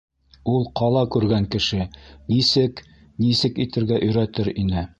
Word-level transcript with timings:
Ул 0.53 0.63
ҡала 0.79 1.01
күргән 1.15 1.43
кеше, 1.55 1.85
нисек-нисек 2.33 3.61
итергә 3.67 4.01
өйрәтер 4.07 4.55
ине. 4.65 4.87